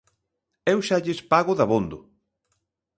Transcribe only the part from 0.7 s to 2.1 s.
Eu xa lles pago dabondo!